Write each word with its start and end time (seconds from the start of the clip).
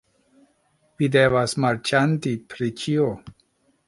Vi 1.01 1.09
devas 1.15 1.53
marĉandi 1.65 2.31
pri 2.55 2.71
ĉio 2.85 3.07